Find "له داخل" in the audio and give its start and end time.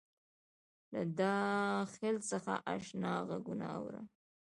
0.91-2.15